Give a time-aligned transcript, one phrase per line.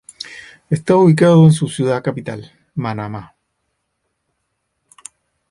[0.71, 3.35] Está ubicado en su ciudad capital, Manama.